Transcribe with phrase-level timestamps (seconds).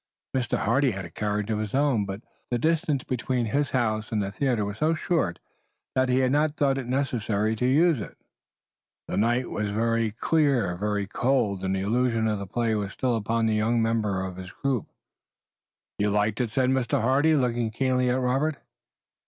[0.35, 0.57] Mr.
[0.57, 4.31] Hardy had a carriage of his own, but the distance between his house and the
[4.31, 5.37] theater was so short
[5.93, 8.17] that he had not thought it necessary to use it.
[9.07, 9.69] The night was
[10.19, 14.25] clear, very cold and the illusion of the play was still upon the younger members
[14.25, 14.87] of his group.
[15.99, 16.99] "You liked it?" said Mr.
[16.99, 18.57] Hardy, looking keenly at Robert.